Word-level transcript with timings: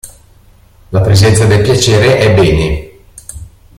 La 0.93 1.01
presenza 1.01 1.45
del 1.45 1.61
piacere 1.61 2.17
è 2.17 2.33
bene. 2.33 2.91